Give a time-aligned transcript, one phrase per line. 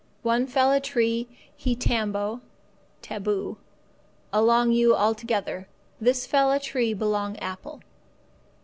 [0.23, 2.41] One fella tree he tambo
[3.03, 3.59] (taboo)
[4.33, 5.67] along you altogether.
[5.99, 7.81] This fella tree belong apple.